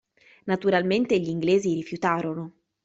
Naturalmente 0.47 1.19
gli 1.19 1.29
inglesi 1.29 1.75
rifiutarono. 1.75 2.53